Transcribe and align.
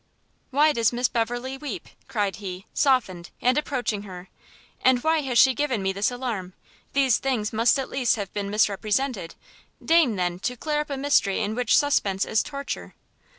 "Why 0.49 0.73
does 0.73 0.91
Miss 0.91 1.07
Beverley 1.07 1.59
weep?" 1.59 1.87
cried 2.07 2.37
he, 2.37 2.65
softened, 2.73 3.29
and 3.39 3.55
approaching 3.55 4.01
her, 4.01 4.29
"and 4.81 5.03
why 5.03 5.19
has 5.21 5.37
she 5.37 5.53
given 5.53 5.83
me 5.83 5.93
this 5.93 6.09
alarm? 6.09 6.53
these 6.93 7.19
things 7.19 7.53
must 7.53 7.77
at 7.77 7.87
least 7.87 8.15
have 8.15 8.33
been 8.33 8.49
misrepresented, 8.49 9.35
deign, 9.85 10.15
then, 10.15 10.39
to 10.39 10.57
clear 10.57 10.79
up 10.81 10.89
a 10.89 10.97
mystery 10.97 11.39
in 11.39 11.53
which 11.53 11.77
suspense 11.77 12.25
is 12.25 12.41
torture!" 12.41 12.95